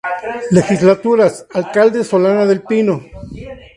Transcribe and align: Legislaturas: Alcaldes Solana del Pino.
Legislaturas: 0.49 1.45
Alcaldes 1.53 2.07
Solana 2.07 2.47
del 2.47 2.63
Pino. 2.63 3.03